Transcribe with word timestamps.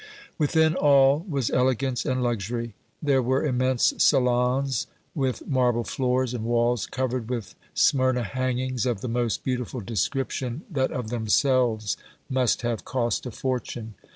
Within 0.39 0.73
all 0.73 1.23
was 1.29 1.51
elegance 1.51 2.05
and 2.07 2.23
luxury. 2.23 2.73
There 3.03 3.21
were 3.21 3.45
immense 3.45 3.93
salons, 3.99 4.87
with 5.13 5.45
marble 5.47 5.83
floors, 5.83 6.33
and 6.33 6.43
walls 6.43 6.87
covered 6.87 7.29
with 7.29 7.53
Smyrna 7.75 8.23
hangings 8.23 8.87
of 8.87 9.01
the 9.01 9.07
most 9.07 9.43
beautiful 9.43 9.79
description 9.79 10.63
that 10.71 10.91
of 10.91 11.11
themselves 11.11 11.97
must 12.31 12.63
have 12.63 12.83
cost 12.83 13.27
a 13.27 13.31
fortune. 13.31 13.93